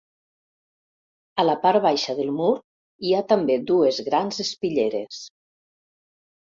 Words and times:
A 1.43 1.45
la 1.49 1.55
part 1.67 1.83
baixa 1.83 2.17
del 2.21 2.33
mur 2.39 2.49
hi 3.09 3.15
ha 3.19 3.23
també 3.35 3.61
dues 3.75 4.05
grans 4.11 4.45
espitlleres. 4.49 5.25